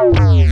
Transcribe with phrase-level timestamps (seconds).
[0.00, 0.48] Existing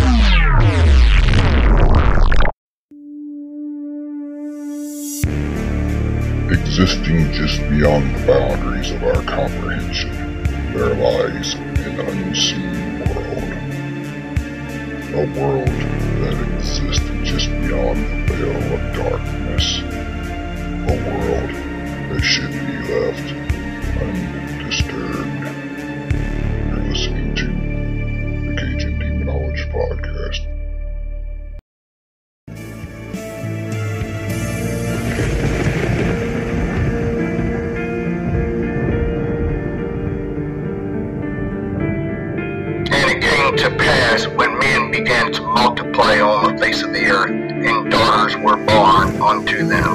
[7.32, 10.10] just beyond the boundaries of our comprehension,
[10.74, 13.54] there lies an unseen world.
[15.14, 19.80] A world that exists just beyond the veil of darkness.
[20.84, 21.50] A world
[22.10, 23.28] that should be left
[48.48, 49.92] were born unto them.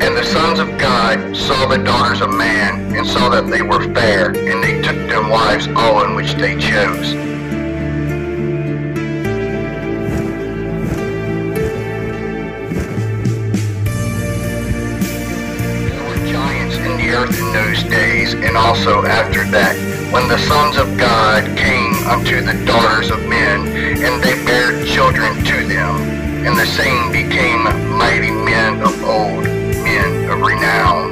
[0.00, 3.82] And the sons of God saw the daughters of man, and saw that they were
[3.92, 7.12] fair, and they took them wives all in which they chose.
[15.90, 20.36] There were giants in the earth in those days, and also after that, when the
[20.36, 23.66] sons of God came unto the daughters of men,
[24.04, 25.96] and they bare children to them,
[26.44, 27.64] and the same became
[27.96, 31.11] mighty men of old, men of renown.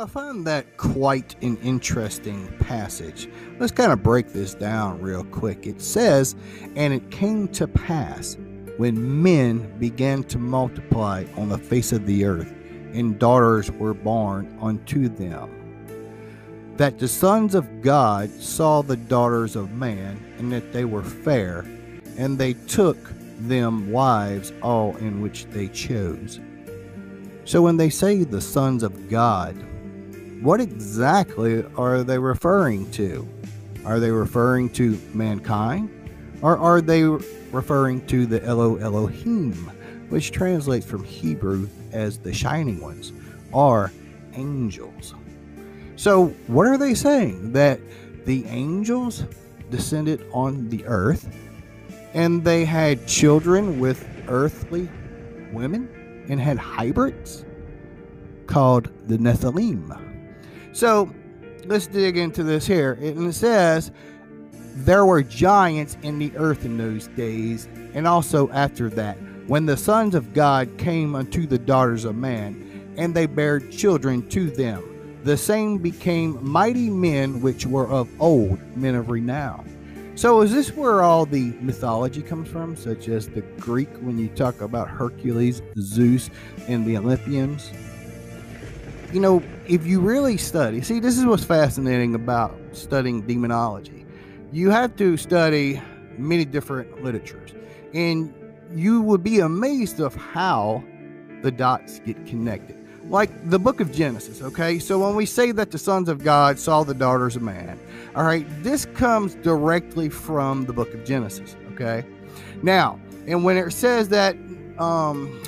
[0.00, 3.28] I find that quite an interesting passage.
[3.58, 5.66] Let's kind of break this down real quick.
[5.66, 6.36] It says,
[6.74, 8.38] And it came to pass
[8.78, 12.50] when men began to multiply on the face of the earth,
[12.94, 15.50] and daughters were born unto them,
[16.78, 21.66] that the sons of God saw the daughters of man, and that they were fair,
[22.16, 22.96] and they took
[23.40, 26.40] them wives all in which they chose.
[27.44, 29.56] So when they say the sons of God,
[30.40, 33.28] what exactly are they referring to?
[33.84, 35.90] Are they referring to mankind?
[36.42, 39.52] Or are they referring to the Elo Elohim,
[40.08, 43.12] which translates from Hebrew as the shining ones,
[43.52, 43.92] or
[44.34, 45.14] angels?
[45.96, 47.52] So, what are they saying?
[47.52, 47.78] That
[48.24, 49.24] the angels
[49.70, 51.28] descended on the earth
[52.14, 54.88] and they had children with earthly
[55.52, 55.88] women
[56.28, 57.44] and had hybrids
[58.46, 60.09] called the Nephilim.
[60.72, 61.12] So
[61.66, 62.92] let's dig into this here.
[62.94, 63.90] And it says,
[64.76, 69.16] There were giants in the earth in those days, and also after that,
[69.46, 74.28] when the sons of God came unto the daughters of man, and they bare children
[74.28, 74.84] to them.
[75.24, 79.66] The same became mighty men which were of old, men of renown.
[80.14, 84.28] So, is this where all the mythology comes from, such as the Greek when you
[84.28, 86.30] talk about Hercules, Zeus,
[86.68, 87.70] and the Olympians?
[89.12, 94.04] You know, if you really study, see, this is what's fascinating about studying demonology.
[94.50, 95.80] You have to study
[96.18, 97.54] many different literatures,
[97.94, 98.34] and
[98.74, 100.82] you would be amazed of how
[101.42, 102.76] the dots get connected.
[103.08, 104.80] Like the book of Genesis, okay?
[104.80, 107.78] So when we say that the sons of God saw the daughters of man,
[108.16, 112.04] all right, this comes directly from the book of Genesis, okay?
[112.64, 112.98] Now,
[113.28, 114.34] and when it says that,
[114.78, 115.40] um,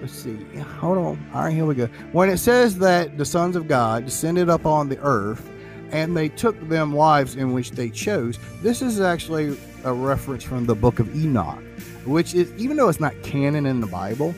[0.00, 0.36] let's see,
[0.80, 1.30] hold on.
[1.32, 1.86] All right, here we go.
[2.12, 5.50] When it says that the sons of God descended upon the earth
[5.90, 10.66] and they took them wives in which they chose, this is actually a reference from
[10.66, 11.62] the book of Enoch,
[12.04, 14.34] which is, even though it's not canon in the Bible,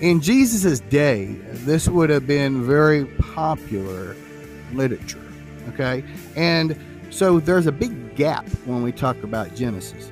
[0.00, 4.16] in Jesus' day, this would have been very popular
[4.72, 5.20] literature.
[5.68, 6.02] Okay.
[6.36, 6.76] And
[7.10, 10.10] so there's a big gap when we talk about Genesis.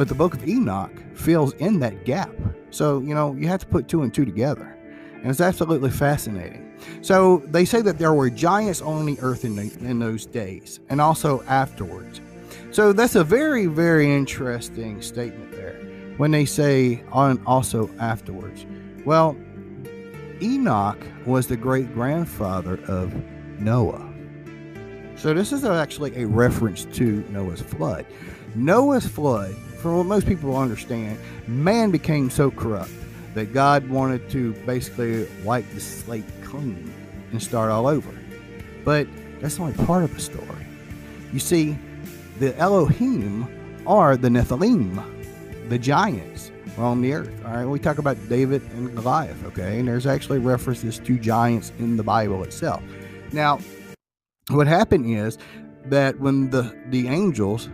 [0.00, 2.34] But the book of Enoch fills in that gap.
[2.70, 4.74] So, you know, you have to put two and two together.
[5.16, 6.72] And it's absolutely fascinating.
[7.02, 10.80] So they say that there were giants on the earth in, the, in those days
[10.88, 12.22] and also afterwards.
[12.70, 15.74] So that's a very, very interesting statement there
[16.16, 18.64] when they say on also afterwards.
[19.04, 19.36] Well,
[20.40, 23.14] Enoch was the great grandfather of
[23.60, 24.10] Noah.
[25.16, 28.06] So this is actually a reference to Noah's flood.
[28.54, 32.90] Noah's flood, from what most people understand, man became so corrupt
[33.34, 36.92] that God wanted to basically wipe the slate clean
[37.32, 38.10] and start all over.
[38.84, 39.06] But
[39.40, 40.66] that's only part of the story.
[41.32, 41.78] You see,
[42.38, 43.46] the Elohim
[43.86, 45.02] are the Nephilim,
[45.68, 47.44] the giants on the earth.
[47.44, 51.72] All right, we talk about David and Goliath, okay, and there's actually references to giants
[51.78, 52.82] in the Bible itself.
[53.32, 53.60] Now,
[54.50, 55.38] what happened is
[55.86, 57.68] that when the the angels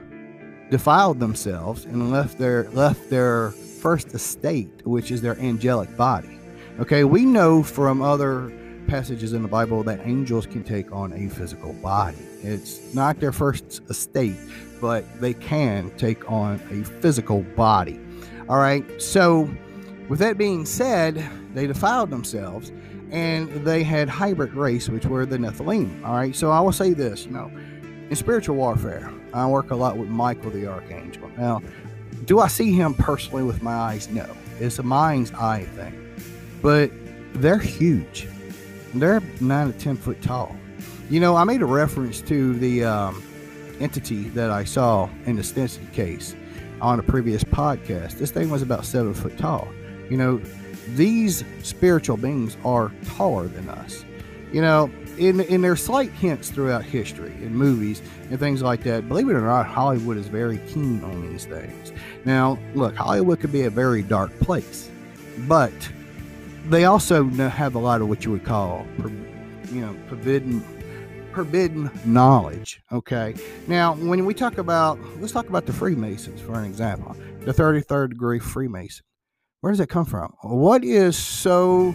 [0.71, 6.39] defiled themselves and left their left their first estate, which is their angelic body.
[6.81, 8.53] Okay, we know from other
[8.87, 12.19] passages in the Bible that angels can take on a physical body.
[12.43, 14.37] It's not their first estate,
[14.81, 17.99] but they can take on a physical body.
[18.49, 19.51] All right, so
[20.09, 21.25] with that being said,
[21.55, 22.73] they defiled themselves
[23.11, 26.05] and they had hybrid race, which were the Nephilim.
[26.05, 27.51] All right, so I will say this you know,
[28.09, 31.31] in spiritual warfare, I work a lot with Michael the Archangel.
[31.37, 31.63] Now,
[32.25, 34.09] do I see him personally with my eyes?
[34.09, 34.27] No.
[34.59, 36.15] It's a mind's eye thing.
[36.63, 36.91] But
[37.35, 38.27] they're huge.
[38.95, 40.57] They're nine to ten foot tall.
[41.11, 43.23] You know, I made a reference to the um,
[43.79, 46.35] entity that I saw in the Stinson case
[46.81, 48.19] on a previous podcast.
[48.19, 49.69] This thing was about seven foot tall.
[50.11, 50.41] You know,
[50.95, 54.05] these spiritual beings are taller than us.
[54.53, 59.09] You know, in in their slight hints throughout history in movies and things like that.
[59.09, 61.93] Believe it or not, Hollywood is very keen on these things.
[62.25, 64.91] Now, look, Hollywood could be a very dark place,
[65.49, 65.73] but
[66.69, 68.87] they also have a lot of what you would call,
[69.71, 70.65] you know, forbidden
[71.37, 72.81] forbidden knowledge.
[72.91, 73.35] Okay.
[73.67, 77.15] Now, when we talk about, let's talk about the Freemasons for an example.
[77.41, 79.05] The 33rd degree Freemason.
[79.61, 80.35] Where does it come from?
[80.43, 81.95] What is so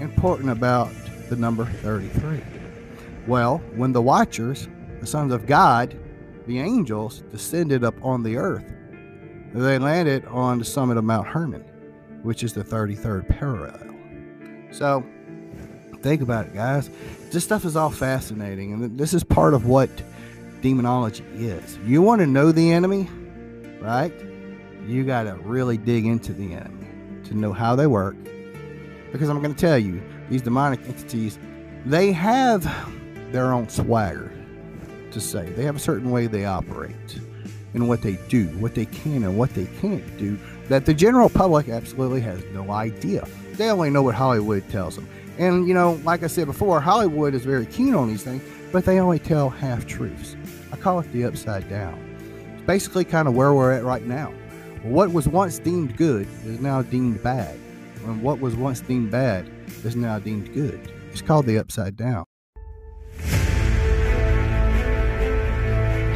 [0.00, 0.90] important about
[1.28, 2.42] the number 33?
[3.26, 4.68] Well, when the Watchers,
[5.00, 5.98] the sons of God,
[6.46, 8.64] the angels, descended up on the earth,
[9.54, 11.62] they landed on the summit of Mount Hermon,
[12.22, 13.78] which is the 33rd parallel.
[14.70, 15.04] So,
[16.02, 16.90] think about it, guys.
[17.30, 19.90] This stuff is all fascinating, and this is part of what
[20.60, 21.78] demonology is.
[21.84, 23.08] You want to know the enemy,
[23.80, 24.12] right?
[24.86, 26.86] You got to really dig into the enemy
[27.24, 28.16] to know how they work.
[29.12, 31.38] Because I'm going to tell you, these demonic entities,
[31.86, 32.62] they have
[33.32, 34.32] their own swagger
[35.10, 35.48] to say.
[35.50, 37.20] They have a certain way they operate
[37.74, 40.38] and what they do, what they can and what they can't do
[40.68, 43.26] that the general public absolutely has no idea.
[43.54, 45.08] They only know what Hollywood tells them.
[45.38, 48.84] And, you know, like I said before, Hollywood is very keen on these things, but
[48.84, 50.36] they only tell half truths.
[50.72, 51.98] I call it the upside down.
[52.54, 54.32] It's basically kind of where we're at right now.
[54.82, 57.58] What was once deemed good is now deemed bad.
[58.04, 59.48] And what was once deemed bad
[59.84, 60.80] is now deemed good.
[61.10, 62.24] It's called the upside down.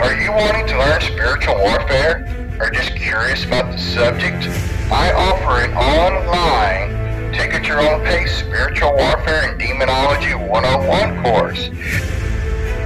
[0.00, 4.49] Are you wanting to learn spiritual warfare or just curious about the subject?
[4.90, 11.69] I offer an online, take at your own pace spiritual warfare and demonology 101 course.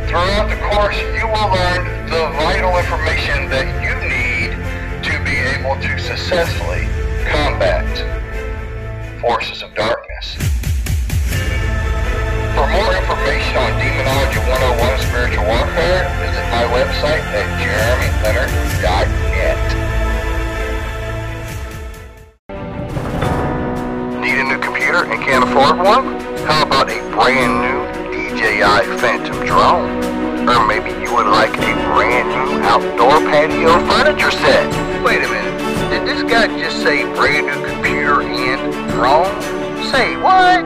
[0.09, 4.55] Throughout the course, you will learn the vital information that you need
[5.03, 6.87] to be able to successfully
[7.29, 7.87] combat
[9.21, 10.06] forces of darkness.
[10.17, 10.25] For
[12.73, 19.61] more information on Demonology 101 Spiritual Warfare, visit my website at jeremyleonard.net.
[24.23, 26.19] Need a new computer and can't afford one?
[26.47, 30.01] How about a brand new DJI Phantom drone?
[30.49, 34.67] Or maybe you would like a brand new outdoor patio furniture set?
[35.05, 35.59] Wait a minute,
[35.91, 39.56] did this guy just say brand new computer and drone?
[39.91, 40.65] Say what?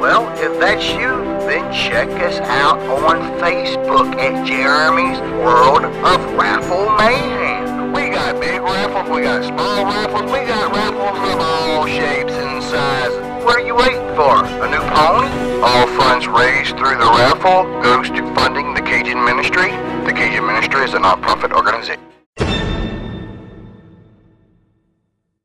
[0.00, 1.12] Well, if that's you,
[1.46, 7.92] then check us out on Facebook at Jeremy's World of Raffle Mayhem.
[7.92, 12.62] We got big raffles, we got small raffles, we got raffles of all shapes and
[12.62, 13.44] sizes.
[13.44, 14.42] What are you waiting for?
[14.42, 15.28] A new pony?
[15.60, 19.70] All funds raised through the raffle goes to funding the Cajun Ministry.
[20.06, 22.11] The Cajun Ministry is a nonprofit organization.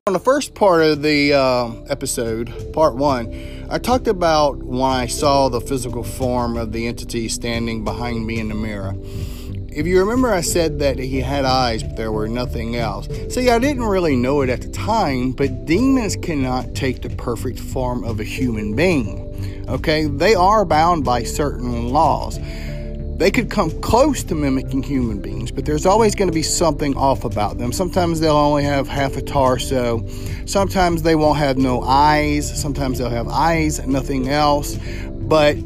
[0.07, 5.05] On the first part of the uh, episode, part one, I talked about when I
[5.05, 8.95] saw the physical form of the entity standing behind me in the mirror.
[9.67, 13.09] If you remember, I said that he had eyes, but there were nothing else.
[13.27, 17.59] See, I didn't really know it at the time, but demons cannot take the perfect
[17.59, 19.65] form of a human being.
[19.67, 22.39] Okay, they are bound by certain laws.
[23.17, 26.95] They could come close to mimicking human beings, but there's always going to be something
[26.95, 27.71] off about them.
[27.71, 30.07] Sometimes they'll only have half a torso.
[30.45, 32.61] Sometimes they won't have no eyes.
[32.61, 34.77] Sometimes they'll have eyes and nothing else.
[35.09, 35.57] But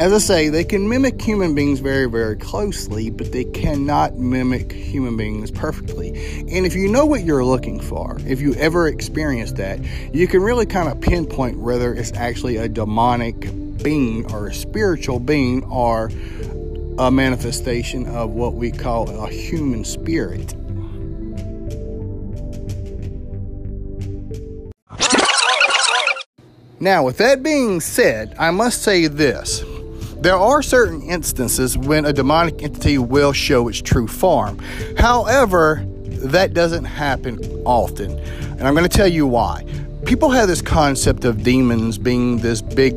[0.00, 4.72] as I say, they can mimic human beings very, very closely, but they cannot mimic
[4.72, 6.08] human beings perfectly.
[6.50, 9.78] And if you know what you're looking for, if you ever experience that,
[10.12, 13.40] you can really kind of pinpoint whether it's actually a demonic
[13.82, 16.10] being or a spiritual being or
[17.00, 20.54] a manifestation of what we call a human spirit.
[26.78, 29.64] Now, with that being said, I must say this.
[30.18, 34.58] There are certain instances when a demonic entity will show its true form.
[34.98, 38.18] However, that doesn't happen often.
[38.18, 39.64] And I'm going to tell you why.
[40.04, 42.94] People have this concept of demons being this big,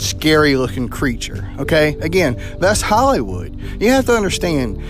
[0.00, 1.48] scary looking creature.
[1.58, 1.96] Okay?
[2.00, 3.54] Again, that's Hollywood.
[3.80, 4.82] You have to understand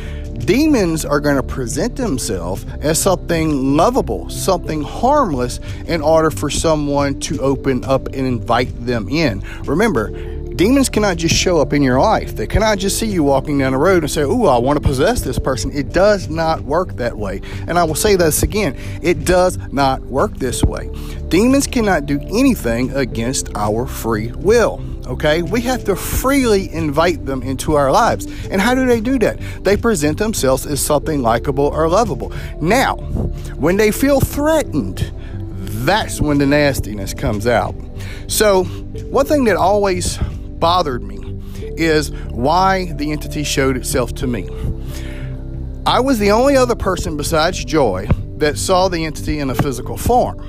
[0.46, 7.18] demons are going to present themselves as something lovable, something harmless, in order for someone
[7.20, 9.40] to open up and invite them in.
[9.64, 10.10] Remember,
[10.54, 12.36] demons cannot just show up in your life.
[12.36, 14.86] They cannot just see you walking down the road and say, Ooh, I want to
[14.86, 15.70] possess this person.
[15.72, 17.40] It does not work that way.
[17.66, 20.90] And I will say this again it does not work this way.
[21.28, 24.82] Demons cannot do anything against our free will.
[25.06, 28.26] Okay, we have to freely invite them into our lives.
[28.46, 29.38] And how do they do that?
[29.62, 32.32] They present themselves as something likable or lovable.
[32.60, 32.96] Now,
[33.56, 35.12] when they feel threatened,
[35.84, 37.74] that's when the nastiness comes out.
[38.28, 40.16] So, one thing that always
[40.58, 41.18] bothered me
[41.76, 44.48] is why the entity showed itself to me.
[45.84, 48.06] I was the only other person besides Joy
[48.38, 50.40] that saw the entity in a physical form,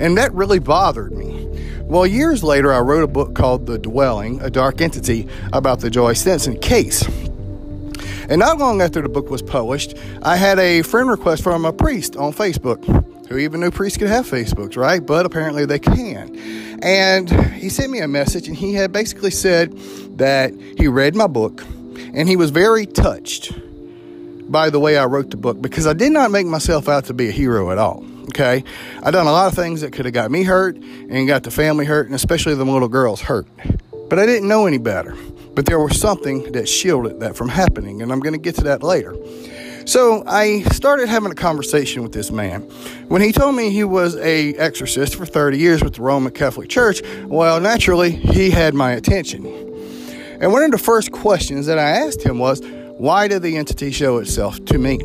[0.00, 1.46] and that really bothered me.
[1.84, 5.90] Well, years later, I wrote a book called The Dwelling, a dark entity about the
[5.90, 7.06] Joy Stinson case.
[8.28, 11.72] And not long after the book was published, I had a friend request from a
[11.72, 12.82] priest on Facebook.
[13.28, 15.04] Who even knew priests could have Facebooks, right?
[15.04, 16.36] But apparently they can.
[16.82, 19.76] And he sent me a message and he had basically said
[20.18, 21.64] that he read my book
[22.14, 23.52] and he was very touched
[24.50, 27.14] by the way I wrote the book because I did not make myself out to
[27.14, 28.04] be a hero at all.
[28.24, 28.64] Okay.
[29.02, 31.50] I done a lot of things that could have got me hurt and got the
[31.50, 33.46] family hurt and especially the little girls hurt.
[34.08, 35.16] But I didn't know any better.
[35.54, 38.64] But there was something that shielded that from happening, and I'm going to get to
[38.64, 39.14] that later.
[39.84, 42.62] So I started having a conversation with this man.
[43.08, 46.70] When he told me he was a exorcist for 30 years with the Roman Catholic
[46.70, 49.44] Church, well, naturally, he had my attention.
[50.40, 52.62] And one of the first questions that I asked him was,
[52.96, 54.98] why did the entity show itself to me?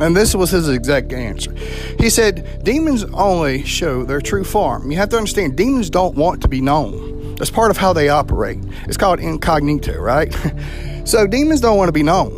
[0.00, 1.54] And this was his exact answer.
[1.98, 4.90] He said, Demons only show their true form.
[4.90, 7.34] You have to understand, demons don't want to be known.
[7.36, 8.58] That's part of how they operate.
[8.84, 10.32] It's called incognito, right?
[11.04, 12.30] so demons don't want to be known.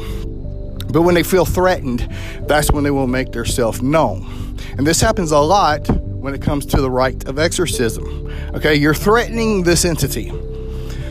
[0.91, 2.09] But when they feel threatened,
[2.43, 4.57] that's when they will make themselves known.
[4.77, 8.33] And this happens a lot when it comes to the rite of exorcism.
[8.55, 10.31] Okay, you're threatening this entity.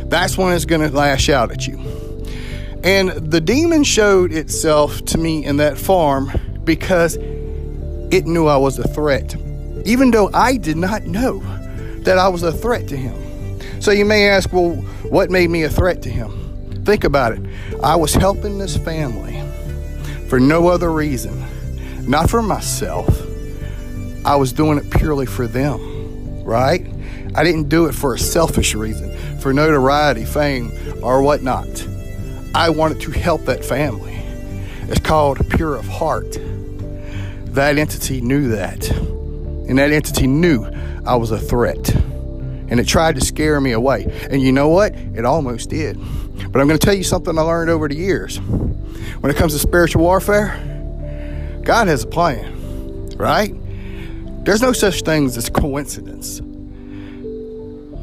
[0.06, 2.03] That's when it's going to lash out at you.
[2.84, 6.32] And the demon showed itself to me in that farm
[6.66, 9.36] because it knew I was a threat,
[9.86, 11.40] even though I did not know
[12.04, 13.62] that I was a threat to him.
[13.82, 14.72] So you may ask, well,
[15.10, 16.84] what made me a threat to him?
[16.84, 17.42] Think about it.
[17.82, 19.42] I was helping this family
[20.28, 21.46] for no other reason,
[22.10, 23.08] not for myself.
[24.26, 26.86] I was doing it purely for them, right?
[27.36, 30.72] I didn't do it for a selfish reason, for notoriety, fame,
[31.02, 31.88] or whatnot.
[32.56, 34.14] I wanted to help that family.
[34.88, 36.38] It's called pure of heart.
[37.54, 38.90] That entity knew that.
[38.90, 40.66] And that entity knew
[41.06, 41.96] I was a threat.
[41.96, 44.06] And it tried to scare me away.
[44.30, 44.94] And you know what?
[44.94, 45.98] It almost did.
[46.52, 48.40] But I'm going to tell you something I learned over the years.
[48.40, 50.60] When it comes to spiritual warfare,
[51.64, 53.56] God has a plan, right?
[54.46, 56.42] There's no such things as coincidence.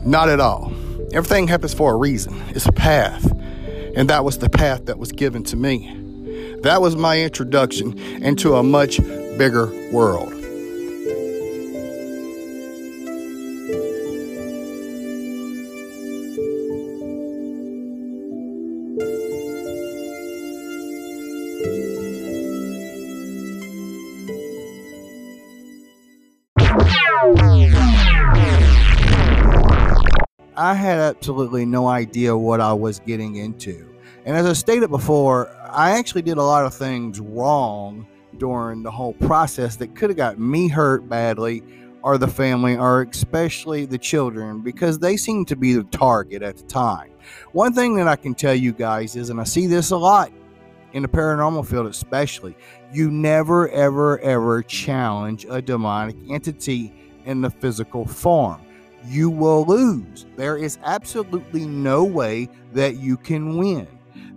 [0.05, 0.73] Not at all.
[1.13, 2.41] Everything happens for a reason.
[2.49, 3.31] It's a path.
[3.95, 5.97] And that was the path that was given to me.
[6.63, 10.40] That was my introduction into a much bigger world.
[30.61, 33.97] I had absolutely no idea what I was getting into.
[34.27, 38.91] And as I stated before, I actually did a lot of things wrong during the
[38.91, 41.63] whole process that could have got me hurt badly
[42.03, 46.59] or the family or especially the children because they seemed to be the target at
[46.59, 47.11] the time.
[47.53, 50.31] One thing that I can tell you guys is, and I see this a lot
[50.93, 52.55] in the paranormal field especially,
[52.93, 56.93] you never, ever, ever challenge a demonic entity
[57.25, 58.61] in the physical form
[59.07, 60.27] you will lose.
[60.37, 63.87] There is absolutely no way that you can win.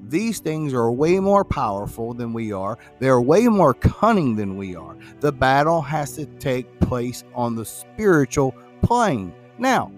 [0.07, 2.77] These things are way more powerful than we are.
[2.99, 4.95] They're way more cunning than we are.
[5.21, 9.33] The battle has to take place on the spiritual plane.
[9.57, 9.91] Now,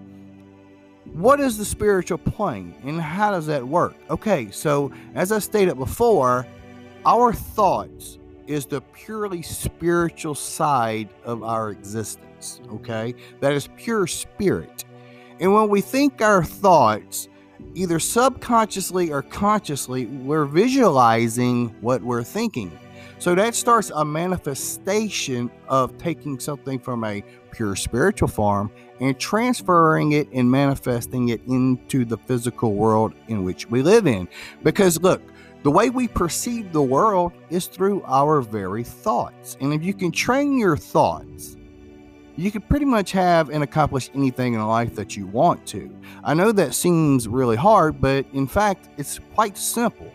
[1.12, 3.94] what is the spiritual plane and how does that work?
[4.10, 6.46] Okay, so as I stated before,
[7.04, 12.25] our thoughts is the purely spiritual side of our existence,
[12.70, 13.14] okay?
[13.40, 14.84] That is pure spirit.
[15.40, 17.28] And when we think our thoughts,
[17.74, 22.76] either subconsciously or consciously, we're visualizing what we're thinking.
[23.18, 30.12] So that starts a manifestation of taking something from a pure spiritual form and transferring
[30.12, 34.28] it and manifesting it into the physical world in which we live in.
[34.62, 35.22] Because look,
[35.62, 39.56] the way we perceive the world is through our very thoughts.
[39.60, 41.56] And if you can train your thoughts,
[42.36, 45.90] you can pretty much have and accomplish anything in life that you want to.
[46.22, 50.12] I know that seems really hard, but in fact, it's quite simple.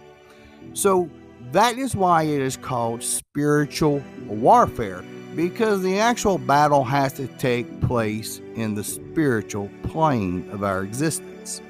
[0.74, 1.10] So,
[1.52, 5.04] that is why it is called spiritual warfare
[5.36, 11.62] because the actual battle has to take place in the spiritual plane of our existence.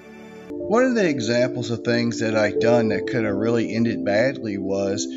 [0.50, 4.58] One of the examples of things that I done that could have really ended badly
[4.58, 5.08] was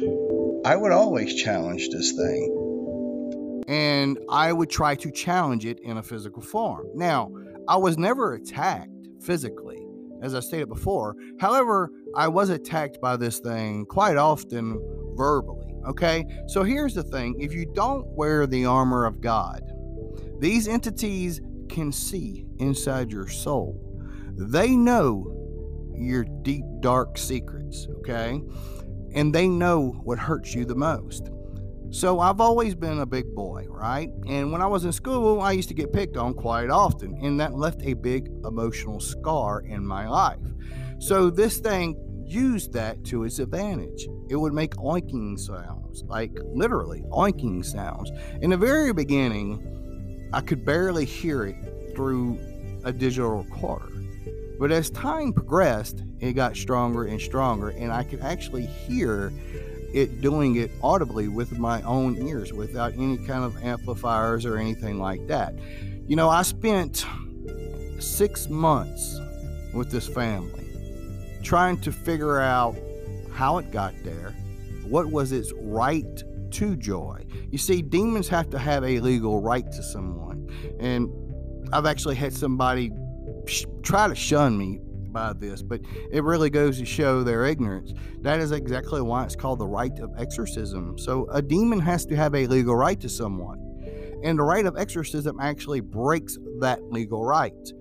[0.64, 2.64] I would always challenge this thing.
[3.68, 6.86] And I would try to challenge it in a physical form.
[6.94, 7.30] Now,
[7.68, 8.90] I was never attacked
[9.22, 9.86] physically,
[10.22, 11.16] as I stated before.
[11.40, 14.78] However, I was attacked by this thing quite often
[15.16, 15.72] verbally.
[15.86, 19.62] Okay, so here's the thing if you don't wear the armor of God,
[20.38, 23.80] these entities can see inside your soul.
[24.36, 25.30] They know
[25.96, 28.42] your deep, dark secrets, okay?
[29.14, 31.30] And they know what hurts you the most.
[31.94, 34.10] So I've always been a big boy, right?
[34.26, 37.38] And when I was in school, I used to get picked on quite often, and
[37.38, 40.40] that left a big emotional scar in my life.
[40.98, 41.96] So this thing
[42.26, 44.08] used that to its advantage.
[44.28, 48.10] It would make oinking sounds, like literally oinking sounds.
[48.42, 52.40] In the very beginning, I could barely hear it through
[52.82, 53.92] a digital recorder.
[54.58, 59.32] But as time progressed, it got stronger and stronger, and I could actually hear
[59.94, 64.98] it doing it audibly with my own ears without any kind of amplifiers or anything
[64.98, 65.54] like that.
[66.06, 67.06] You know, I spent
[68.00, 69.20] six months
[69.72, 70.66] with this family
[71.42, 72.76] trying to figure out
[73.32, 74.34] how it got there,
[74.82, 77.24] what was its right to joy.
[77.50, 80.48] You see, demons have to have a legal right to someone.
[80.80, 81.08] And
[81.72, 82.90] I've actually had somebody
[83.82, 84.80] try to shun me
[85.14, 85.80] by this, but
[86.12, 87.94] it really goes to show their ignorance.
[88.20, 90.98] That is exactly why it's called the right of exorcism.
[90.98, 93.60] So a demon has to have a legal right to someone.
[94.22, 97.72] And the right of exorcism actually breaks that legal right.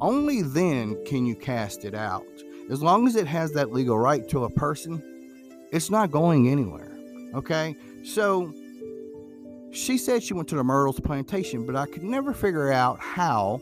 [0.00, 2.26] Only then can you cast it out.
[2.70, 5.02] As long as it has that legal right to a person,
[5.72, 6.96] it's not going anywhere.
[7.34, 7.76] Okay?
[8.02, 8.52] So
[9.72, 13.60] she said she went to the Myrtles plantation, but I could never figure out how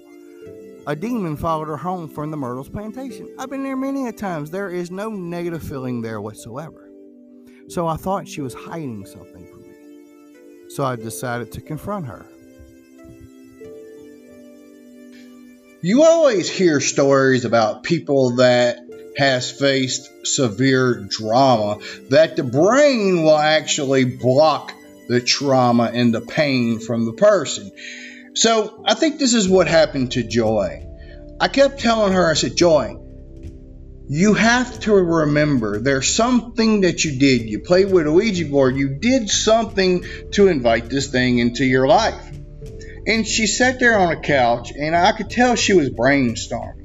[0.88, 3.28] a demon followed her home from the Myrtles plantation.
[3.38, 4.50] I've been there many a times.
[4.50, 6.90] There is no negative feeling there whatsoever.
[7.68, 10.70] So I thought she was hiding something from me.
[10.70, 12.24] So I decided to confront her.
[15.82, 18.78] You always hear stories about people that
[19.18, 24.72] has faced severe trauma, that the brain will actually block
[25.08, 27.70] the trauma and the pain from the person.
[28.38, 30.86] So I think this is what happened to Joy.
[31.40, 32.94] I kept telling her, I said, Joy,
[34.08, 37.50] you have to remember there's something that you did.
[37.50, 38.76] You played with a Ouija board.
[38.76, 42.30] You did something to invite this thing into your life.
[43.08, 46.76] And she sat there on a couch, and I could tell she was brainstorming.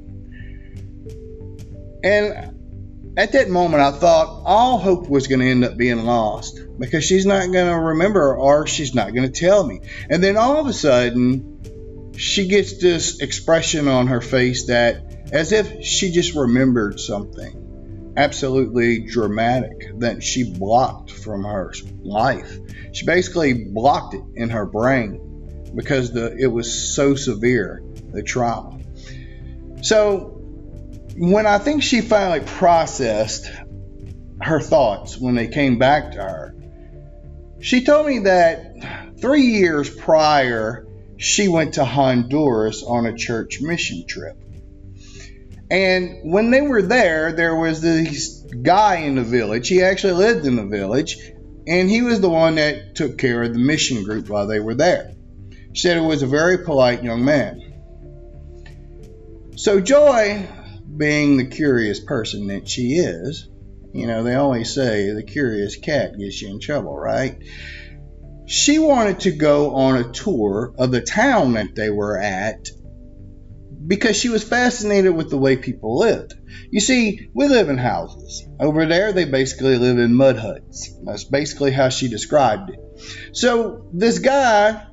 [2.02, 2.53] And
[3.16, 7.04] at that moment, I thought all hope was going to end up being lost because
[7.04, 9.80] she's not going to remember or she's not going to tell me.
[10.10, 15.52] And then all of a sudden, she gets this expression on her face that as
[15.52, 21.72] if she just remembered something absolutely dramatic that she blocked from her
[22.02, 22.58] life.
[22.92, 28.80] She basically blocked it in her brain because the it was so severe, the trauma.
[29.82, 30.33] So
[31.16, 33.50] when I think she finally processed
[34.40, 36.54] her thoughts when they came back to her,
[37.60, 44.04] she told me that three years prior, she went to Honduras on a church mission
[44.06, 44.36] trip.
[45.70, 49.68] And when they were there, there was this guy in the village.
[49.68, 51.16] He actually lived in the village,
[51.66, 54.74] and he was the one that took care of the mission group while they were
[54.74, 55.14] there.
[55.72, 57.60] She said it was a very polite young man.
[59.56, 60.46] So Joy
[60.96, 63.48] being the curious person that she is,
[63.92, 67.38] you know, they always say the curious cat gets you in trouble, right?
[68.46, 72.68] She wanted to go on a tour of the town that they were at
[73.86, 76.34] because she was fascinated with the way people lived.
[76.70, 78.46] You see, we live in houses.
[78.58, 80.92] Over there, they basically live in mud huts.
[81.04, 82.80] That's basically how she described it.
[83.32, 84.86] So, this guy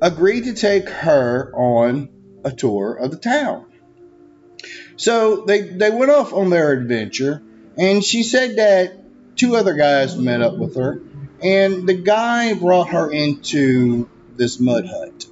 [0.00, 2.08] agreed to take her on
[2.44, 3.65] a tour of the town.
[4.96, 7.42] So they, they went off on their adventure,
[7.76, 9.04] and she said that
[9.36, 11.00] two other guys met up with her,
[11.42, 15.26] And the guy brought her into this mud hut.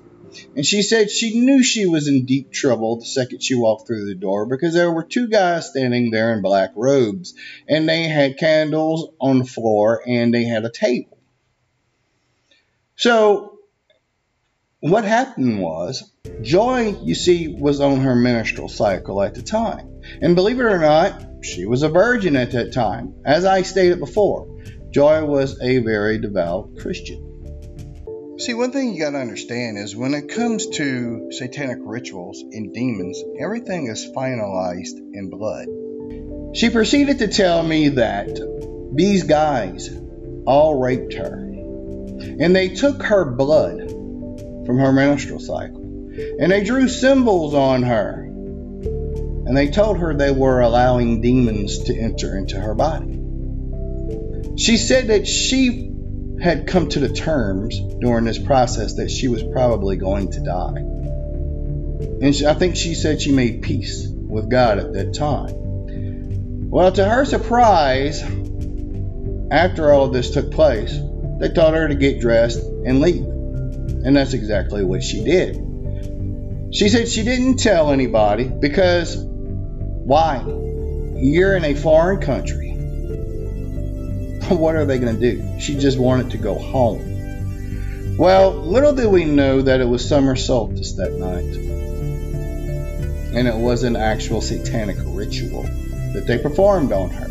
[0.56, 4.06] And she said she knew she was in deep trouble the second she walked through
[4.06, 7.34] the door because there were two guys standing there in black robes.
[7.68, 11.18] And they had candles on the floor and they had a table.
[12.96, 13.53] So,
[14.90, 20.02] what happened was, Joy, you see, was on her menstrual cycle at the time.
[20.20, 23.14] And believe it or not, she was a virgin at that time.
[23.24, 24.46] As I stated before,
[24.90, 28.36] Joy was a very devout Christian.
[28.38, 32.74] See, one thing you got to understand is when it comes to satanic rituals and
[32.74, 35.66] demons, everything is finalized in blood.
[36.54, 38.38] She proceeded to tell me that
[38.94, 39.88] these guys
[40.44, 43.83] all raped her, and they took her blood
[44.66, 50.32] from her menstrual cycle, and they drew symbols on her, and they told her they
[50.32, 53.20] were allowing demons to enter into her body.
[54.56, 55.90] She said that she
[56.40, 60.76] had come to the terms during this process that she was probably going to die.
[62.20, 66.70] And she, I think she said she made peace with God at that time.
[66.70, 68.22] Well, to her surprise,
[69.50, 70.98] after all of this took place,
[71.38, 73.33] they told her to get dressed and leave.
[74.04, 75.56] And that's exactly what she did.
[76.72, 80.44] She said she didn't tell anybody because why?
[81.16, 82.64] You're in a foreign country
[84.48, 85.60] what are they going to do?
[85.60, 88.16] She just wanted to go home.
[88.18, 91.56] Well, little did we know that it was summer solstice that night.
[93.34, 95.62] And it was an actual satanic ritual
[96.12, 97.28] that they performed on her.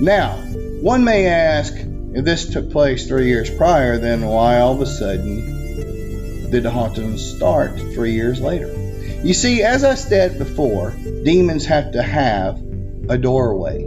[0.00, 0.36] Now,
[0.80, 1.74] one may ask
[2.14, 6.70] if this took place three years prior, then why all of a sudden did the
[6.70, 8.70] hauntings start three years later?
[9.24, 10.90] You see, as I said before,
[11.24, 12.58] demons have to have
[13.08, 13.84] a doorway.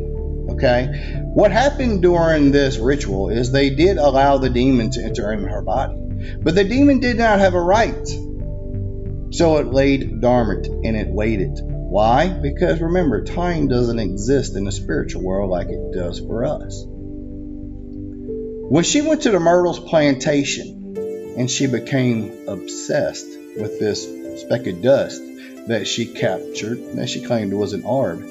[0.50, 1.22] Okay?
[1.22, 5.62] What happened during this ritual is they did allow the demon to enter in her
[5.62, 5.98] body,
[6.42, 8.08] but the demon did not have a right.
[9.32, 11.60] So it laid dormant and it waited.
[11.62, 12.30] Why?
[12.30, 16.86] Because remember, time doesn't exist in the spiritual world like it does for us.
[18.68, 20.96] When she went to the Myrtles plantation
[21.38, 24.06] and she became obsessed with this
[24.42, 25.22] speck of dust
[25.68, 28.22] that she captured, that she claimed was an orb,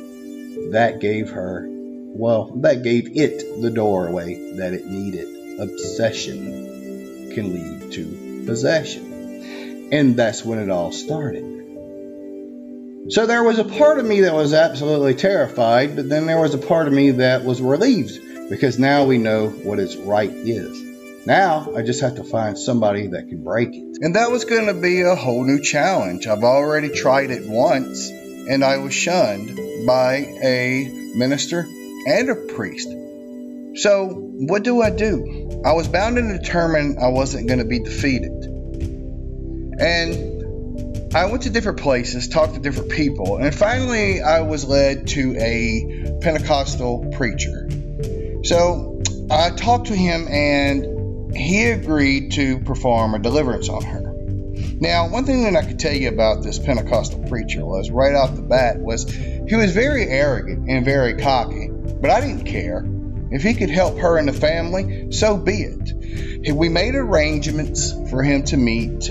[0.73, 5.61] that gave her well, that gave it the doorway that it needed.
[5.61, 9.88] Obsession can lead to possession.
[9.92, 11.44] And that's when it all started.
[13.11, 16.55] So there was a part of me that was absolutely terrified, but then there was
[16.55, 21.26] a part of me that was relieved because now we know what its right is.
[21.26, 23.98] Now I just have to find somebody that can break it.
[24.00, 26.26] And that was going to be a whole new challenge.
[26.26, 31.66] I've already tried it once and I was shunned by a minister
[32.07, 32.88] and a priest.
[33.76, 35.62] So, what do I do?
[35.64, 38.30] I was bound and determined I wasn't going to be defeated.
[39.80, 45.09] And I went to different places, talked to different people, and finally I was led
[45.09, 47.68] to a Pentecostal preacher.
[48.44, 54.12] So, I talked to him and he agreed to perform a deliverance on her.
[54.80, 58.37] Now, one thing that I could tell you about this Pentecostal preacher was right off
[58.37, 61.68] the bat was he was very arrogant and very cocky.
[61.68, 62.85] But I didn't care.
[63.30, 66.52] If he could help her and the family, so be it.
[66.54, 69.04] We made arrangements for him to meet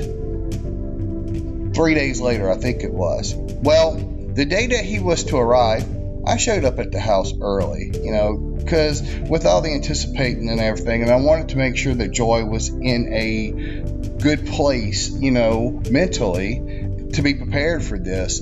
[1.73, 3.33] three days later, I think it was.
[3.35, 5.83] Well, the day that he was to arrive,
[6.25, 10.59] I showed up at the house early, you know, because with all the anticipating and
[10.59, 13.51] everything, and I wanted to make sure that Joy was in a
[14.21, 18.39] good place, you know, mentally to be prepared for this.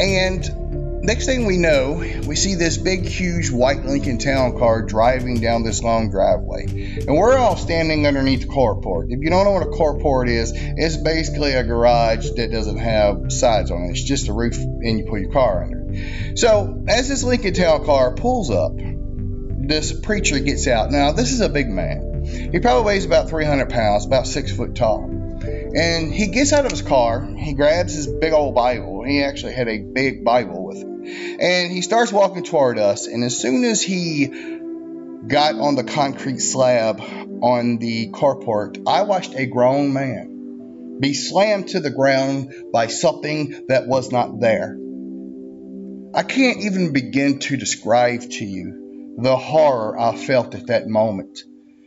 [0.00, 0.64] And
[1.04, 5.62] Next thing we know, we see this big, huge white Lincoln Town car driving down
[5.62, 6.64] this long driveway.
[7.06, 9.10] And we're all standing underneath the carport.
[9.10, 13.30] If you don't know what a carport is, it's basically a garage that doesn't have
[13.30, 13.90] sides on it.
[13.90, 15.83] It's just a roof and you put your car under.
[16.36, 20.90] So, as this Lincoln Town car pulls up, this preacher gets out.
[20.90, 22.24] Now, this is a big man.
[22.24, 25.04] He probably weighs about 300 pounds, about six foot tall.
[25.04, 29.02] And he gets out of his car, he grabs his big old Bible.
[29.04, 33.06] He actually had a big Bible with him and he starts walking toward us.
[33.06, 34.26] And as soon as he
[35.26, 40.30] got on the concrete slab on the carport, I watched a grown man
[41.00, 44.78] be slammed to the ground by something that was not there.
[46.14, 51.40] I can't even begin to describe to you the horror I felt at that moment.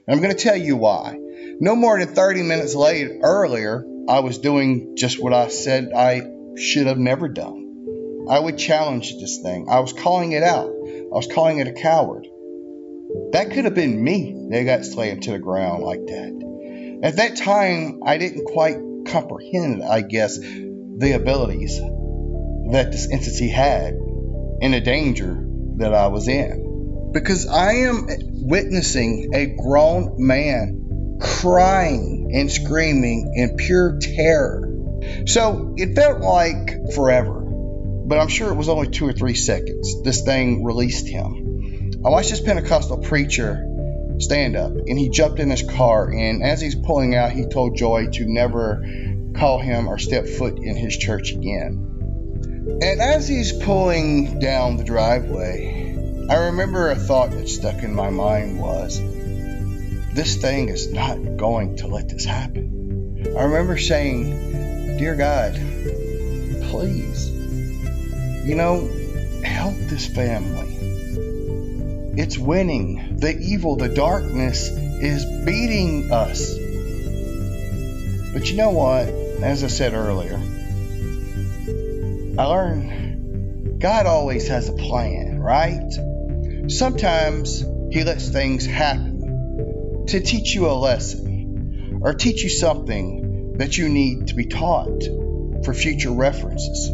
[0.06, 1.18] And I'm going to tell you why.
[1.62, 6.30] No more than 30 minutes later, earlier, I was doing just what I said I
[6.58, 8.26] should have never done.
[8.30, 9.68] I would challenge this thing.
[9.70, 10.72] I was calling it out.
[10.72, 12.28] I was calling it a coward.
[13.32, 17.00] That could have been me They got slammed to the ground like that.
[17.04, 21.80] At that time, I didn't quite comprehend, I guess, the abilities
[22.72, 23.98] that this entity had
[24.62, 25.44] and the danger
[25.78, 27.12] that I was in.
[27.14, 28.08] Because I am
[28.44, 34.68] witnessing a grown man crying and screaming in pure terror.
[35.26, 40.02] So it felt like forever, but I'm sure it was only two or three seconds.
[40.04, 42.02] This thing released him.
[42.06, 43.64] I watched this Pentecostal preacher
[44.20, 47.78] stand up and he jumped in his car and as he's pulling out he told
[47.78, 48.84] joy to never
[49.36, 51.97] call him or step foot in his church again
[52.82, 55.96] and as he's pulling down the driveway
[56.30, 59.00] i remember a thought that stuck in my mind was
[60.14, 65.54] this thing is not going to let this happen i remember saying dear god
[66.70, 67.30] please
[68.46, 68.88] you know
[69.44, 70.78] help this family
[72.18, 73.18] it's winning.
[73.18, 76.50] The evil, the darkness is beating us.
[78.34, 79.08] But you know what?
[79.44, 80.42] As I said earlier,
[82.38, 85.92] I learned God always has a plan, right?
[86.68, 93.78] Sometimes He lets things happen to teach you a lesson or teach you something that
[93.78, 95.04] you need to be taught
[95.64, 96.88] for future references.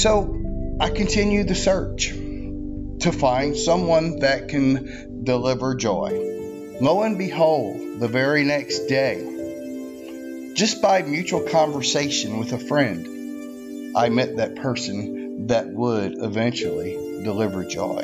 [0.00, 6.76] So I continue the search to find someone that can deliver joy.
[6.80, 9.31] Lo and behold, the very next day,
[10.54, 16.92] just by mutual conversation with a friend, I met that person that would eventually
[17.24, 18.02] deliver joy.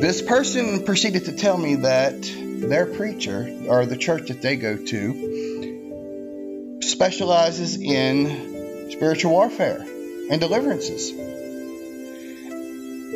[0.00, 4.76] This person proceeded to tell me that their preacher, or the church that they go
[4.76, 9.86] to, specializes in spiritual warfare
[10.30, 11.12] and deliverances.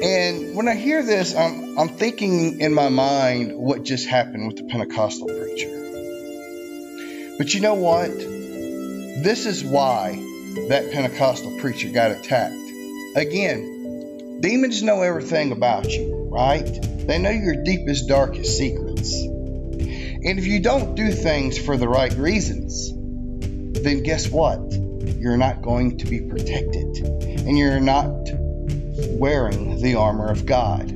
[0.03, 4.59] And when I hear this, I'm, I'm thinking in my mind what just happened with
[4.59, 5.86] the Pentecostal preacher.
[7.39, 8.09] But you know what?
[8.09, 10.13] This is why
[10.69, 12.55] that Pentecostal preacher got attacked.
[13.15, 16.65] Again, demons know everything about you, right?
[17.07, 19.15] They know your deepest, darkest secrets.
[19.21, 22.93] And if you don't do things for the right reasons,
[23.83, 24.73] then guess what?
[24.73, 26.97] You're not going to be protected.
[26.99, 28.13] And you're not
[29.11, 30.91] wearing the armor of God.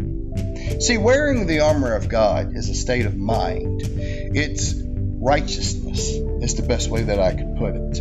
[0.81, 3.83] See, wearing the armor of God is a state of mind.
[3.85, 7.99] It's righteousness, is the best way that I could put it.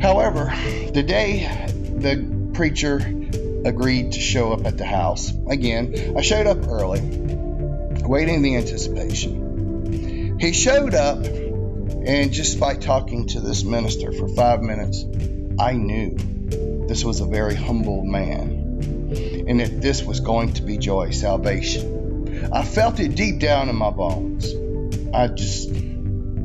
[0.00, 0.52] However,
[0.92, 1.68] the day
[1.98, 2.96] the preacher
[3.64, 7.00] agreed to show up at the house, again, I showed up early,
[8.02, 10.38] waiting the anticipation.
[10.38, 15.04] He showed up, and just by talking to this minister for five minutes,
[15.58, 16.16] I knew
[16.86, 22.50] this was a very humble man, and that this was going to be joy, salvation.
[22.52, 24.52] I felt it deep down in my bones.
[25.14, 25.72] I just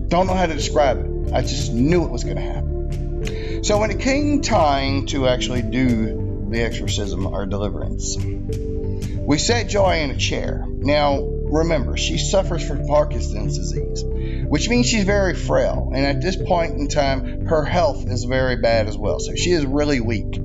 [0.09, 1.33] don't know how to describe it.
[1.33, 3.63] I just knew it was going to happen.
[3.63, 9.99] So when it came time to actually do the exorcism or deliverance, we set Joy
[9.99, 10.65] in a chair.
[10.67, 14.03] Now, remember, she suffers from Parkinson's disease
[14.49, 15.91] which means she's very frail.
[15.93, 19.19] And at this point in time, her health is very bad as well.
[19.19, 20.41] So she is really weak.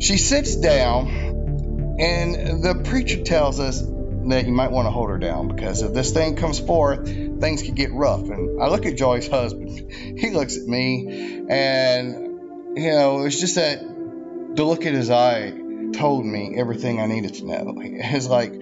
[0.00, 5.18] She sits down, and the preacher tells us that you might want to hold her
[5.18, 7.06] down because if this thing comes forth,
[7.40, 8.28] things could get rough.
[8.28, 9.92] And I look at Joy's husband.
[10.18, 15.52] He looks at me, and, you know, it's just that the look in his eye
[15.92, 17.74] told me everything I needed to know.
[17.80, 18.52] It's like,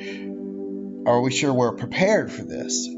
[1.08, 2.88] are we sure we're prepared for this?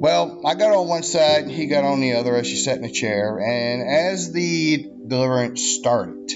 [0.00, 2.78] Well, I got on one side, and he got on the other as she sat
[2.78, 6.28] in a chair, and as the deliverance started,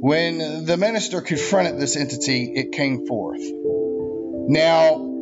[0.00, 3.40] when the minister confronted this entity, it came forth.
[3.42, 5.15] Now,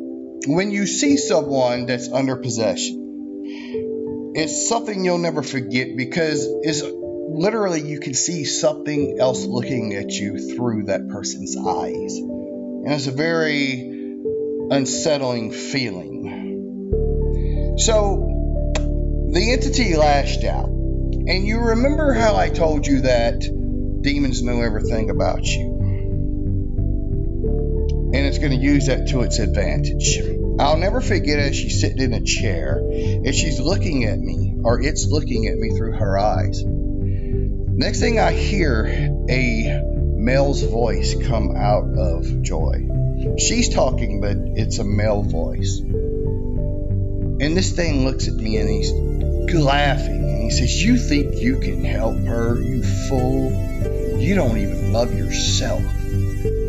[0.46, 7.80] when you see someone that's under possession, it's something you'll never forget because it's literally
[7.80, 12.16] you can see something else looking at you through that person's eyes.
[12.18, 13.80] And it's a very
[14.70, 16.14] unsettling feeling.
[17.78, 18.30] So
[19.32, 20.68] the entity lashed out.
[20.68, 23.40] And you remember how I told you that
[24.02, 25.73] demons know everything about you.
[28.14, 30.20] And it's going to use that to its advantage.
[30.60, 34.80] I'll never forget as she's sitting in a chair and she's looking at me, or
[34.80, 36.62] it's looking at me through her eyes.
[36.64, 38.86] Next thing I hear
[39.28, 39.80] a
[40.14, 42.88] male's voice come out of Joy.
[43.36, 45.80] She's talking, but it's a male voice.
[45.80, 48.92] And this thing looks at me and he's
[49.52, 53.50] laughing and he says, You think you can help her, you fool?
[54.20, 55.82] You don't even love yourself.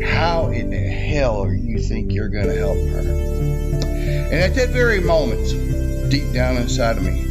[0.02, 3.00] How in the hell you think you're going to help her?
[3.00, 7.26] And at that very moment, deep down inside of me,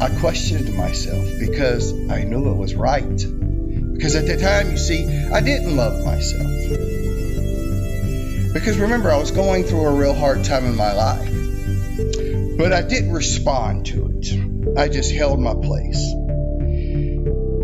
[0.00, 3.02] I questioned myself because I knew it was right.
[3.08, 6.46] Because at the time, you see, I didn't love myself.
[8.54, 11.28] Because remember, I was going through a real hard time in my life.
[12.56, 14.78] But I didn't respond to it.
[14.78, 16.00] I just held my place.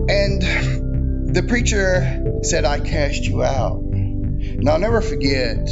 [0.09, 0.43] And
[1.35, 3.81] the preacher said, I cast you out.
[3.81, 5.69] And I'll never forget,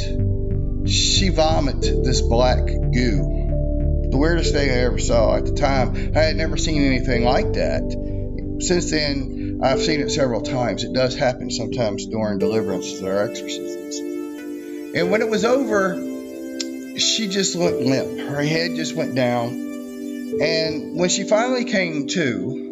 [0.87, 3.33] she vomited this black goo
[4.13, 5.35] the weirdest thing I ever saw.
[5.35, 7.81] At the time, I had never seen anything like that.
[8.59, 10.83] Since then, I've seen it several times.
[10.83, 13.97] It does happen sometimes during deliverances or exorcisms.
[14.95, 15.95] And when it was over,
[16.99, 18.19] she just went limp.
[18.29, 19.49] Her head just went down.
[19.49, 22.62] And when she finally came to,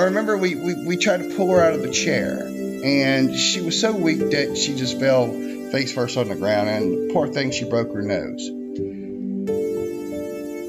[0.00, 2.40] I remember we, we, we tried to pull her out of the chair.
[2.42, 5.30] And she was so weak that she just fell
[5.70, 6.70] face first on the ground.
[6.70, 8.48] And poor thing, she broke her nose.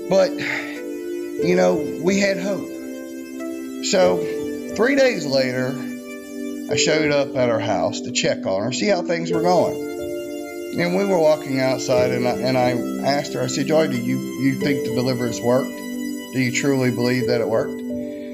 [0.10, 2.68] But, you know, we had hope.
[3.86, 4.18] So,
[4.76, 5.70] three days later,
[6.70, 9.92] I showed up at her house to check on her, see how things were going.
[10.78, 12.72] And we were walking outside, and I, and I
[13.08, 15.70] asked her, I said, Joy, do you, you think the deliverance worked?
[15.70, 17.81] Do you truly believe that it worked?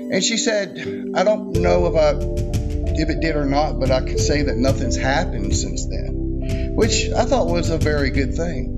[0.10, 0.78] And she said,
[1.16, 2.58] I don't know if I
[3.00, 7.10] if it did or not, but I can say that nothing's happened since then, which
[7.12, 8.74] I thought was a very good thing.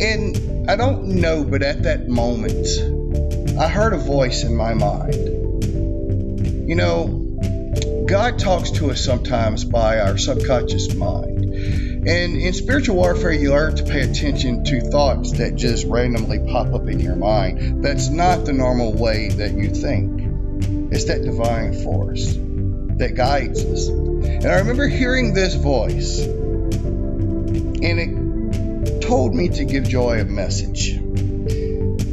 [0.00, 2.66] And I don't know, but at that moment,
[3.58, 5.14] I heard a voice in my mind.
[6.68, 11.44] You know, God talks to us sometimes by our subconscious mind.
[12.08, 16.72] And in spiritual warfare, you learn to pay attention to thoughts that just randomly pop
[16.72, 17.84] up in your mind.
[17.84, 20.15] That's not the normal way that you think.
[20.96, 22.36] It's that divine force
[22.96, 23.88] that guides us.
[23.88, 30.94] And I remember hearing this voice, and it told me to give Joy a message.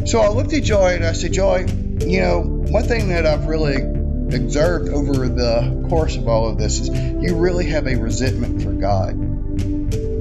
[0.06, 1.60] So I looked at Joy and I said, Joy,
[2.02, 6.82] you know, one thing that I've really observed over the course of all of this
[6.82, 9.17] is you really have a resentment for God.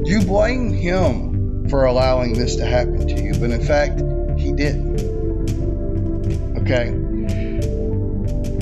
[0.06, 4.00] You blame Him for allowing this to happen to you, but in fact,
[4.38, 5.00] He didn't.
[6.58, 7.11] Okay?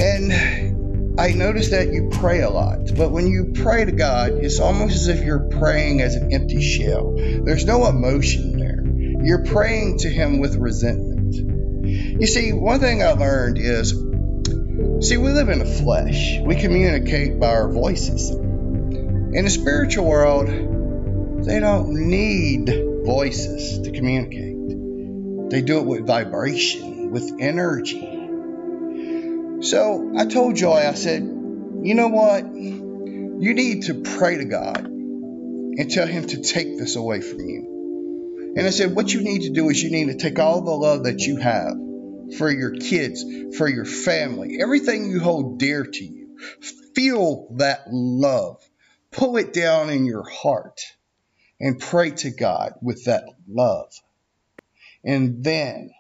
[0.01, 4.59] And I notice that you pray a lot, but when you pray to God, it's
[4.59, 7.13] almost as if you're praying as an empty shell.
[7.17, 8.83] There's no emotion there.
[9.23, 11.35] You're praying to Him with resentment.
[11.85, 13.91] You see, one thing I learned is
[15.07, 18.31] see, we live in the flesh, we communicate by our voices.
[18.31, 20.49] In the spiritual world,
[21.45, 22.73] they don't need
[23.05, 28.10] voices to communicate, they do it with vibration, with energy.
[29.61, 32.45] So I told Joy, I said, you know what?
[32.55, 38.55] You need to pray to God and tell Him to take this away from you.
[38.57, 40.71] And I said, what you need to do is you need to take all the
[40.71, 41.75] love that you have
[42.37, 43.25] for your kids,
[43.57, 46.39] for your family, everything you hold dear to you.
[46.95, 48.63] Feel that love.
[49.11, 50.81] Pull it down in your heart
[51.61, 53.93] and pray to God with that love.
[55.05, 55.91] And then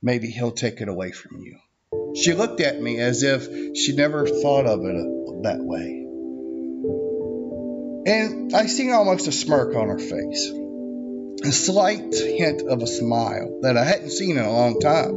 [0.00, 1.58] maybe He'll take it away from you.
[2.16, 6.04] She looked at me as if she never thought of it that way.
[8.06, 10.52] And I seen almost a smirk on her face,
[11.42, 15.14] a slight hint of a smile that I hadn't seen in a long time.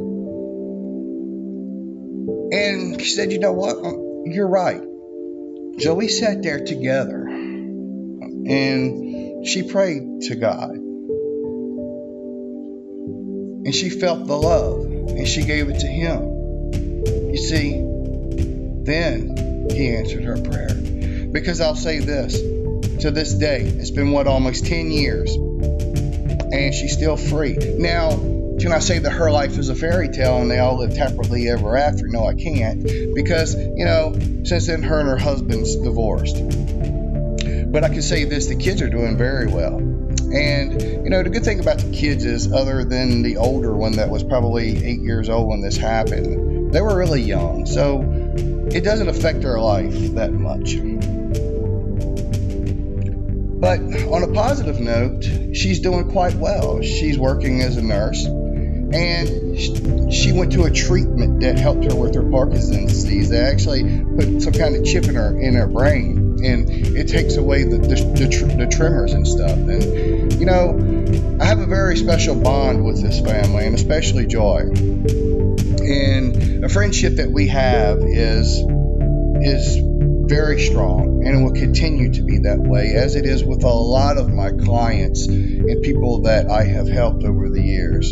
[2.50, 3.76] And she said, You know what?
[3.76, 4.82] Um, you're right.
[5.80, 7.26] So we sat there together
[8.48, 10.70] and she prayed to God.
[13.66, 16.37] And she felt the love and she gave it to Him.
[17.38, 17.70] You see,
[18.82, 20.74] then he answered her prayer.
[21.30, 22.36] Because I'll say this
[23.02, 27.56] to this day, it's been what, almost 10 years, and she's still free.
[27.78, 28.10] Now,
[28.58, 31.48] can I say that her life is a fairy tale and they all lived happily
[31.48, 32.08] ever after?
[32.08, 32.82] No, I can't.
[33.14, 36.38] Because, you know, since then, her and her husband's divorced.
[37.70, 39.76] But I can say this the kids are doing very well.
[39.76, 43.92] And, you know, the good thing about the kids is, other than the older one
[43.92, 48.02] that was probably eight years old when this happened, they were really young, so
[48.70, 50.76] it doesn't affect their life that much.
[53.60, 56.80] But on a positive note, she's doing quite well.
[56.82, 59.58] She's working as a nurse, and
[60.12, 63.30] she went to a treatment that helped her with her Parkinson's disease.
[63.30, 63.82] They actually
[64.16, 67.78] put some kind of chip in her in her brain, and it takes away the
[67.78, 69.52] the, the, the tremors and stuff.
[69.52, 74.70] And you know, I have a very special bond with this family, and especially Joy.
[75.80, 78.62] And a friendship that we have is
[79.40, 79.78] is
[80.28, 83.68] very strong, and it will continue to be that way, as it is with a
[83.68, 88.10] lot of my clients and people that I have helped over the years.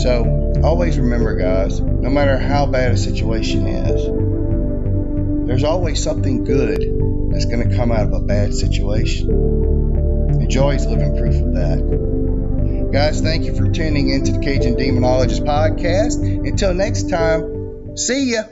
[0.00, 4.31] So, always remember, guys, no matter how bad a situation is,
[5.46, 6.80] there's always something good
[7.32, 9.30] that's going to come out of a bad situation.
[9.30, 12.90] And Joy's living proof of that.
[12.92, 16.22] Guys, thank you for tuning into the Cajun Demonologist podcast.
[16.46, 18.42] Until next time, see ya.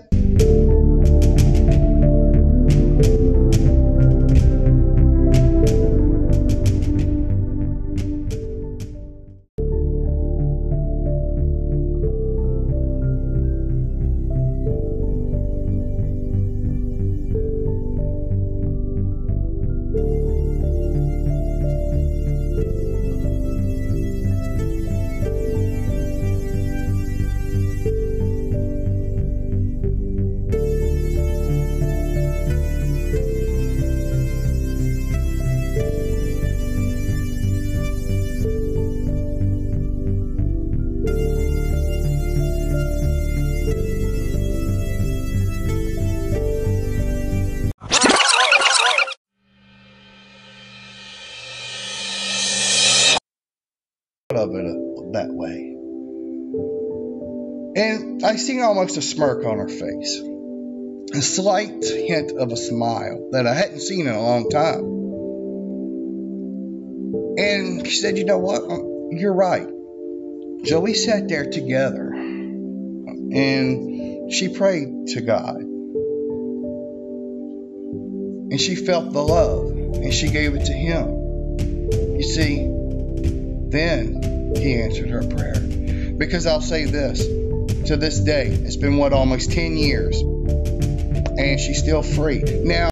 [58.51, 60.21] And almost a smirk on her face,
[61.15, 64.81] a slight hint of a smile that I hadn't seen in a long time.
[67.39, 68.63] And she said, You know what?
[68.63, 69.69] Um, you're right.
[70.65, 75.59] So we sat there together and she prayed to God.
[78.51, 82.17] And she felt the love and she gave it to Him.
[82.17, 82.67] You see,
[83.71, 85.61] then he answered her prayer.
[86.19, 87.25] Because I'll say this
[87.87, 92.43] to this day, it's been what, almost 10 years, and she's still free.
[92.63, 92.89] Now,